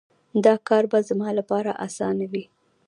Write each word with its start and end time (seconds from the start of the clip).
دا 0.45 0.53
کار 0.67 0.83
به 0.91 0.99
زما 1.09 1.29
لپاره 1.39 1.71
اسانه 1.85 2.25
وي 2.31 2.43